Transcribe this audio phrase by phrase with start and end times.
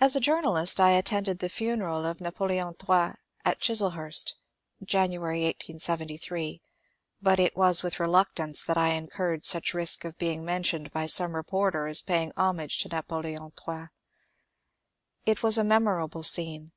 [0.00, 4.34] As a journalist I attended the funeral of Napoleon III at Chiselhurst
[4.84, 6.60] (January, 1878),
[7.22, 11.34] but it was with reluctance that I incurred such risk of being mentioned by some
[11.34, 13.86] reporter as paying homage to Napoleon III.
[15.24, 16.72] It was a memorable scene.